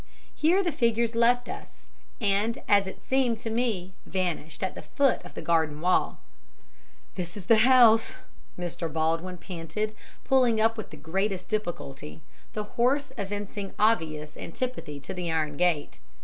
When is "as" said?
2.67-2.87